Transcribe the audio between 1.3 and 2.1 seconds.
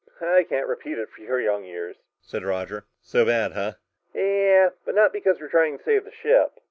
young ears,"